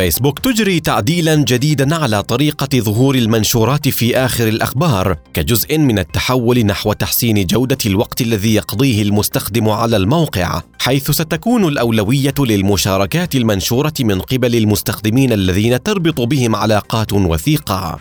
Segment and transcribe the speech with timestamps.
[0.00, 6.92] فيسبوك تجري تعديلا جديدا على طريقة ظهور المنشورات في آخر الأخبار كجزء من التحول نحو
[6.92, 14.56] تحسين جودة الوقت الذي يقضيه المستخدم على الموقع حيث ستكون الأولوية للمشاركات المنشورة من قبل
[14.56, 17.98] المستخدمين الذين تربط بهم علاقات وثيقة.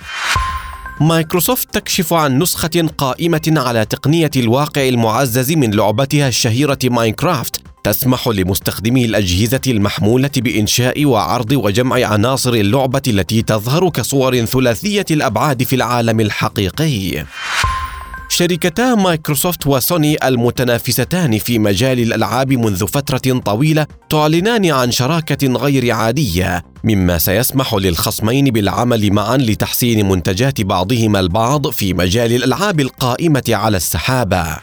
[1.02, 9.06] مايكروسوفت تكشف عن نسخة قائمة على تقنية الواقع المعزز من لعبتها الشهيرة ماينكرافت تسمح لمستخدمي
[9.06, 17.26] الأجهزة المحمولة بإنشاء وعرض وجمع عناصر اللعبة التي تظهر كصور ثلاثية الأبعاد في العالم الحقيقي.
[18.30, 26.64] شركتا مايكروسوفت وسوني المتنافستان في مجال الألعاب منذ فترة طويلة تعلنان عن شراكة غير عادية
[26.84, 34.58] مما سيسمح للخصمين بالعمل معا لتحسين منتجات بعضهما البعض في مجال الألعاب القائمة على السحابة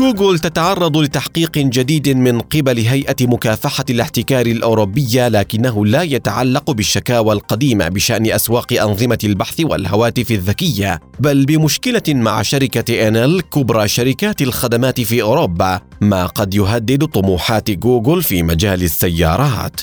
[0.00, 7.88] جوجل تتعرض لتحقيق جديد من قبل هيئة مكافحة الاحتكار الأوروبية لكنه لا يتعلق بالشكاوى القديمة
[7.88, 15.22] بشأن أسواق أنظمة البحث والهواتف الذكية بل بمشكلة مع شركة إنل كبرى شركات الخدمات في
[15.22, 19.80] أوروبا ما قد يهدد طموحات جوجل في مجال السيارات.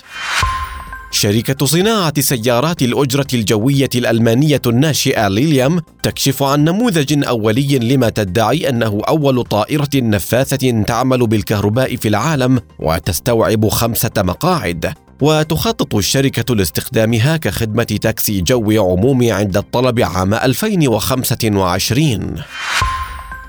[1.18, 9.02] شركة صناعة سيارات الأجرة الجوية الألمانية الناشئة ليليام تكشف عن نموذج أولي لما تدعي أنه
[9.08, 14.94] أول طائرة نفاثة تعمل بالكهرباء في العالم وتستوعب خمسة مقاعد.
[15.22, 22.36] وتخطط الشركة لاستخدامها كخدمة تاكسي جو عمومي عند الطلب عام 2025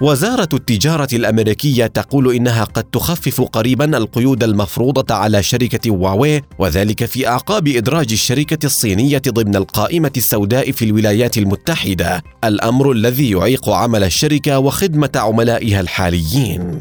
[0.01, 7.29] وزارة التجارة الأمريكية تقول إنها قد تخفف قريبا القيود المفروضة على شركة هواوي وذلك في
[7.29, 14.59] أعقاب إدراج الشركة الصينية ضمن القائمة السوداء في الولايات المتحدة، الأمر الذي يعيق عمل الشركة
[14.59, 16.81] وخدمة عملائها الحاليين.